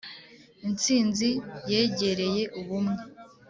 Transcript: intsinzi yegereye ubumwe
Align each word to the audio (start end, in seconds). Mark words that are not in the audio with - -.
intsinzi 0.67 1.29
yegereye 1.71 2.43
ubumwe 2.59 3.01